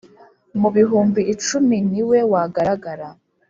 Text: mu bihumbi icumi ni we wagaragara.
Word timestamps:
mu 0.61 0.69
bihumbi 0.75 1.21
icumi 1.33 1.77
ni 1.91 2.01
we 2.09 2.19
wagaragara. 2.31 3.07